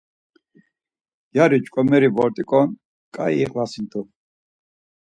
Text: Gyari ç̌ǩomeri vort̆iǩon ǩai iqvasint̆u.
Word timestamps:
Gyari 1.33 1.57
ç̌ǩomeri 1.65 2.09
vort̆iǩon 2.15 2.69
ǩai 3.13 3.33
iqvasint̆u. 3.43 4.01